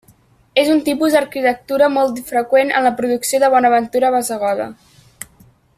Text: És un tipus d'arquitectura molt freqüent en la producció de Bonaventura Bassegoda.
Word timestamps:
És 0.61 0.69
un 0.75 0.79
tipus 0.87 1.17
d'arquitectura 1.17 1.89
molt 1.97 2.23
freqüent 2.31 2.73
en 2.79 2.87
la 2.89 2.95
producció 3.03 3.43
de 3.45 3.53
Bonaventura 3.57 4.13
Bassegoda. 4.17 4.71